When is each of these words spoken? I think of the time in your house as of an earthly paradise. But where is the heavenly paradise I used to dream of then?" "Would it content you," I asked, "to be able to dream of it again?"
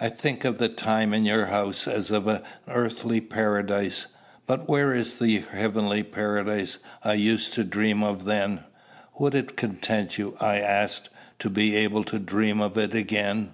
I 0.00 0.08
think 0.08 0.46
of 0.46 0.56
the 0.56 0.70
time 0.70 1.12
in 1.12 1.26
your 1.26 1.44
house 1.48 1.86
as 1.86 2.10
of 2.10 2.26
an 2.26 2.40
earthly 2.66 3.20
paradise. 3.20 4.06
But 4.46 4.66
where 4.66 4.94
is 4.94 5.18
the 5.18 5.40
heavenly 5.40 6.02
paradise 6.02 6.78
I 7.04 7.12
used 7.12 7.52
to 7.52 7.64
dream 7.64 8.02
of 8.02 8.24
then?" 8.24 8.60
"Would 9.20 9.34
it 9.34 9.58
content 9.58 10.16
you," 10.16 10.38
I 10.40 10.58
asked, 10.60 11.10
"to 11.40 11.50
be 11.50 11.76
able 11.76 12.04
to 12.04 12.18
dream 12.18 12.62
of 12.62 12.78
it 12.78 12.94
again?" 12.94 13.52